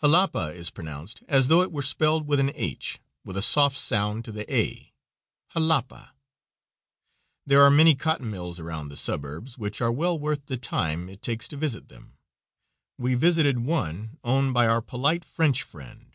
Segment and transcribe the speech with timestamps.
[0.00, 4.24] Jalapa is pronounced as though it were spelled with an h, with a soft sound
[4.24, 4.92] to the a
[5.56, 6.10] Halapah.
[7.44, 11.20] There are many cotton mills around the suburbs that are well worth the time it
[11.20, 12.16] takes to visit them.
[12.96, 16.14] We visited one owned by our polite French friend.